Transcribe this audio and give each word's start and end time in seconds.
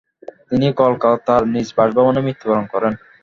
তিনি 0.49 0.67
কলকাতার 0.81 1.41
নিজ 1.53 1.67
বাসভবনে 1.77 2.19
মৃত্যুবরণ 2.25 2.65
করেন। 2.73 2.93